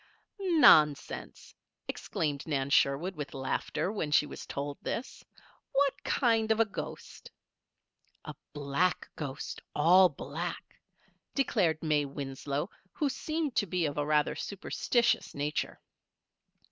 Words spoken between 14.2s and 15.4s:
superstitious